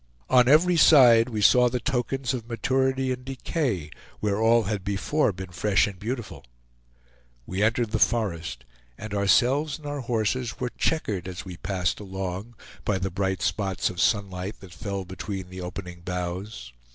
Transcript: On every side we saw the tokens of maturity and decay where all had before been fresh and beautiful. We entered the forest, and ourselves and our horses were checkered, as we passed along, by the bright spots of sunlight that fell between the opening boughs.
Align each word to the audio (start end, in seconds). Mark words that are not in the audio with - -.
On 0.31 0.47
every 0.47 0.77
side 0.77 1.29
we 1.29 1.43
saw 1.43 1.69
the 1.69 1.79
tokens 1.79 2.33
of 2.33 2.49
maturity 2.49 3.11
and 3.11 3.23
decay 3.23 3.91
where 4.19 4.41
all 4.41 4.63
had 4.63 4.83
before 4.83 5.31
been 5.31 5.51
fresh 5.51 5.85
and 5.85 5.99
beautiful. 5.99 6.43
We 7.45 7.61
entered 7.61 7.91
the 7.91 7.99
forest, 7.99 8.65
and 8.97 9.13
ourselves 9.13 9.77
and 9.77 9.85
our 9.85 9.99
horses 10.01 10.59
were 10.59 10.71
checkered, 10.75 11.27
as 11.27 11.45
we 11.45 11.57
passed 11.57 11.99
along, 11.99 12.55
by 12.83 12.97
the 12.97 13.11
bright 13.11 13.43
spots 13.43 13.91
of 13.91 14.01
sunlight 14.01 14.59
that 14.61 14.73
fell 14.73 15.05
between 15.05 15.51
the 15.51 15.61
opening 15.61 15.99
boughs. 16.01 16.73